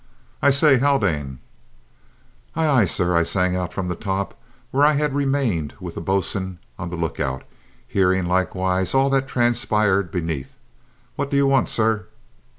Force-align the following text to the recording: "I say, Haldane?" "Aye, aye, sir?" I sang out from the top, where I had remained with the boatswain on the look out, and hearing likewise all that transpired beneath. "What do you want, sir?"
"I 0.41 0.49
say, 0.49 0.79
Haldane?" 0.79 1.37
"Aye, 2.55 2.65
aye, 2.67 2.85
sir?" 2.85 3.15
I 3.15 3.21
sang 3.21 3.55
out 3.55 3.71
from 3.71 3.87
the 3.87 3.93
top, 3.93 4.33
where 4.71 4.83
I 4.83 4.93
had 4.93 5.13
remained 5.13 5.75
with 5.79 5.93
the 5.93 6.01
boatswain 6.01 6.57
on 6.79 6.89
the 6.89 6.95
look 6.95 7.19
out, 7.19 7.41
and 7.41 7.49
hearing 7.87 8.25
likewise 8.25 8.95
all 8.95 9.11
that 9.11 9.27
transpired 9.27 10.09
beneath. 10.09 10.55
"What 11.17 11.29
do 11.29 11.37
you 11.37 11.45
want, 11.45 11.69
sir?" 11.69 12.07